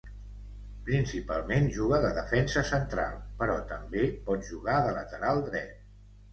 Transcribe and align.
Principalment 0.87 1.67
juga 1.75 1.99
de 2.07 2.09
defensa 2.17 2.65
central, 2.71 3.21
però 3.43 3.61
també 3.75 4.09
pot 4.33 4.51
jugar 4.51 4.83
de 4.89 4.99
lateral 5.01 5.47
dret. 5.53 5.81